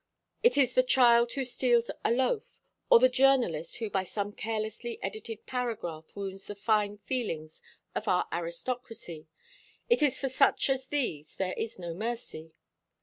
[0.41, 2.59] It is the child who steals a loaf,
[2.89, 7.61] or the journalist who by some carelessly edited paragraph wounds the fine feelings
[7.93, 9.27] of our aristocracy
[9.91, 12.55] it is for such as these there is no mercy.